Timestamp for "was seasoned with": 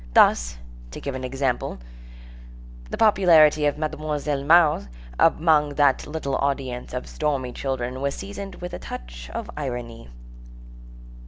8.01-8.73